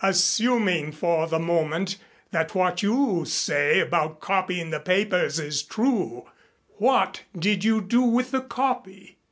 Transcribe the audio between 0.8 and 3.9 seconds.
for the moment that what you say